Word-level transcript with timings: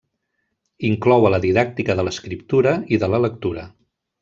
Inclou 0.87 1.21
a 1.27 1.31
la 1.35 1.41
didàctica 1.43 1.97
de 2.01 2.07
l'escriptura 2.09 2.75
i 2.97 3.01
de 3.05 3.11
la 3.15 3.21
lectura. 3.29 3.69